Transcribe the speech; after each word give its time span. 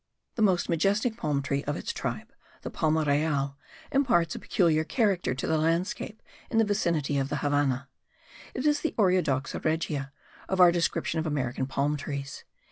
The 0.33 0.41
most 0.41 0.67
majestic 0.67 1.15
palm 1.15 1.43
tree 1.43 1.63
of 1.65 1.75
its 1.75 1.93
tribe, 1.93 2.33
the 2.63 2.71
palma 2.71 3.03
real, 3.03 3.55
imparts 3.91 4.33
a 4.33 4.39
peculiar 4.39 4.83
character 4.83 5.35
to 5.35 5.45
the 5.45 5.59
landscape 5.59 6.23
in 6.49 6.57
the 6.57 6.63
vicinity 6.65 7.19
of 7.19 7.29
the 7.29 7.35
Havannah; 7.45 7.87
it 8.55 8.65
is 8.65 8.81
the 8.81 8.95
Oreodoxa 8.97 9.63
regia 9.63 10.11
of 10.49 10.59
our 10.59 10.71
description 10.71 11.19
of 11.19 11.27
American 11.27 11.67
palm 11.67 11.97
trees. 11.97 12.45